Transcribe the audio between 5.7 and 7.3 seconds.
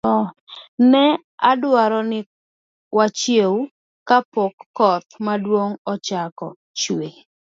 ochako chue.